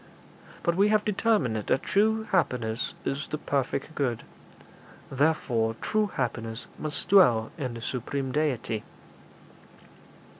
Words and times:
But 0.63 0.73
we 0.75 0.87
have 0.87 1.05
determined 1.05 1.55
that 1.57 1.83
true 1.83 2.23
happiness 2.31 2.95
is 3.05 3.27
the 3.27 3.37
perfect 3.37 3.93
good; 3.93 4.23
therefore 5.11 5.75
true 5.79 6.07
happiness 6.15 6.65
must 6.79 7.07
dwell 7.07 7.51
in 7.55 7.75
the 7.75 7.81
supreme 7.83 8.31
Deity.' 8.31 8.83